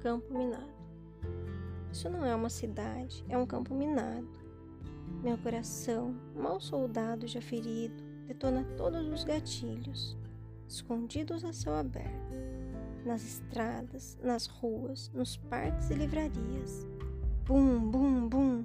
campo 0.00 0.32
minado. 0.32 0.80
Isso 1.92 2.08
não 2.08 2.24
é 2.24 2.34
uma 2.34 2.48
cidade, 2.48 3.24
é 3.28 3.36
um 3.36 3.46
campo 3.46 3.74
minado. 3.74 4.28
Meu 5.22 5.36
coração, 5.38 6.14
mal 6.34 6.60
soldado 6.60 7.26
já 7.26 7.40
ferido, 7.40 8.02
detona 8.26 8.64
todos 8.76 9.06
os 9.06 9.24
gatilhos, 9.24 10.16
escondidos 10.68 11.44
a 11.44 11.52
céu 11.52 11.74
aberto, 11.74 12.34
nas 13.04 13.22
estradas, 13.22 14.18
nas 14.22 14.46
ruas, 14.46 15.10
nos 15.12 15.36
parques 15.36 15.90
e 15.90 15.94
livrarias. 15.94 16.86
Bum, 17.44 17.90
bum, 17.90 18.28
bum. 18.28 18.64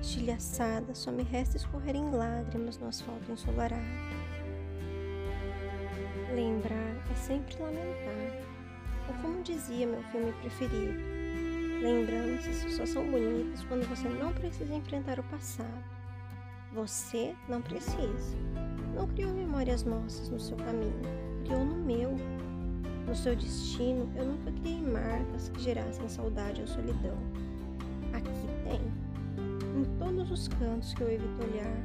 Estilhaçada, 0.00 0.94
só 0.94 1.12
me 1.12 1.22
resta 1.22 1.56
escorrer 1.56 1.94
em 1.94 2.10
lágrimas 2.10 2.78
no 2.78 2.88
asfalto 2.88 3.30
ensolarado. 3.30 3.82
Lembrar 6.34 6.96
é 7.10 7.14
sempre 7.14 7.56
lamentar, 7.60 8.57
ou 9.08 9.14
como 9.22 9.42
dizia 9.42 9.86
meu 9.86 10.02
filme 10.04 10.32
preferido, 10.32 10.98
lembranças 11.82 12.72
só 12.72 12.84
são 12.84 13.10
bonitas 13.10 13.64
quando 13.64 13.88
você 13.88 14.08
não 14.08 14.32
precisa 14.32 14.74
enfrentar 14.74 15.18
o 15.18 15.22
passado. 15.24 15.84
Você 16.74 17.34
não 17.48 17.62
precisa. 17.62 18.36
Não 18.94 19.06
criou 19.08 19.32
memórias 19.32 19.84
nossas 19.84 20.28
no 20.28 20.38
seu 20.38 20.56
caminho, 20.56 21.00
criou 21.44 21.64
no 21.64 21.76
meu. 21.76 22.14
No 23.06 23.14
seu 23.16 23.34
destino, 23.34 24.12
eu 24.16 24.26
nunca 24.26 24.52
criei 24.52 24.82
marcas 24.82 25.48
que 25.48 25.62
gerassem 25.62 26.08
saudade 26.08 26.60
ou 26.60 26.66
solidão. 26.66 27.16
Aqui 28.12 28.30
tem. 28.64 28.80
Em 29.80 29.84
todos 29.98 30.30
os 30.30 30.48
cantos 30.48 30.92
que 30.92 31.00
eu 31.00 31.10
evito 31.10 31.42
olhar, 31.42 31.84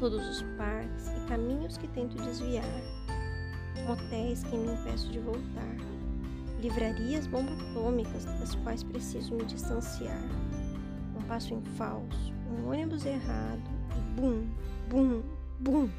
todos 0.00 0.26
os 0.28 0.42
parques 0.56 1.08
e 1.08 1.28
caminhos 1.28 1.76
que 1.76 1.88
tento 1.88 2.16
desviar, 2.22 2.64
motéis 3.86 4.42
que 4.44 4.56
me 4.56 4.72
impeço 4.72 5.10
de 5.10 5.18
voltar, 5.18 5.76
livrarias 6.64 7.26
bombatômicas 7.26 8.24
das 8.24 8.54
quais 8.54 8.82
preciso 8.82 9.34
me 9.34 9.44
distanciar, 9.44 10.18
um 11.14 11.22
passo 11.28 11.52
em 11.52 11.62
falso, 11.76 12.32
um 12.50 12.70
ônibus 12.70 13.04
errado 13.04 13.60
e 13.94 14.18
bum, 14.18 14.46
bum, 14.88 15.22
bum. 15.60 15.90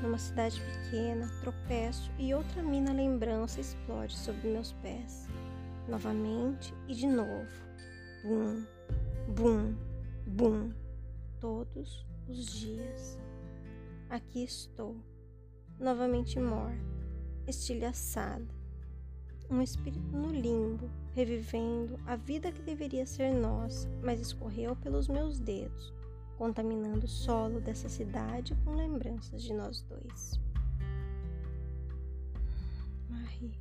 Numa 0.00 0.16
cidade 0.16 0.62
pequena, 0.62 1.28
tropeço 1.40 2.08
e 2.20 2.32
outra 2.32 2.62
mina 2.62 2.92
lembrança 2.92 3.60
explode 3.60 4.16
sobre 4.16 4.48
meus 4.52 4.70
pés. 4.74 5.26
Novamente 5.88 6.72
e 6.86 6.94
de 6.94 7.08
novo. 7.08 7.50
Bum, 8.22 8.64
bum, 9.34 9.74
bum. 10.24 10.72
Todos 11.40 12.06
os 12.28 12.46
dias. 12.46 13.18
Aqui 14.08 14.44
estou, 14.44 14.96
novamente 15.80 16.38
morta, 16.38 16.97
estilhaçada. 17.48 18.46
Um 19.50 19.62
espírito 19.62 20.14
no 20.14 20.28
limbo, 20.28 20.90
revivendo 21.14 21.98
a 22.06 22.16
vida 22.16 22.52
que 22.52 22.62
deveria 22.62 23.06
ser 23.06 23.32
nossa, 23.32 23.88
mas 24.02 24.20
escorreu 24.20 24.76
pelos 24.76 25.08
meus 25.08 25.38
dedos, 25.38 25.92
contaminando 26.36 27.06
o 27.06 27.08
solo 27.08 27.60
dessa 27.60 27.88
cidade 27.88 28.54
com 28.64 28.74
lembranças 28.74 29.42
de 29.42 29.54
nós 29.54 29.82
dois. 29.82 30.38
Marie. 33.08 33.58